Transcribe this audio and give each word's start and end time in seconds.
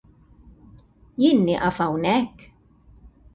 Jien 1.21 1.39
nieqaf 1.45 1.77
hawnhekk? 1.83 2.37